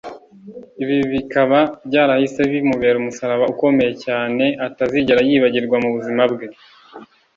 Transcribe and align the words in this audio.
ibi 0.83 0.97
bikaba 1.13 1.59
byarahise 1.87 2.41
bimubera 2.51 2.95
umusaraba 2.99 3.43
ukomeye 3.53 3.91
cyane 4.05 4.45
atazigera 4.67 5.21
yibagirwa 5.27 5.75
mu 5.83 5.89
buzima 5.95 6.23
bwe 6.31 6.45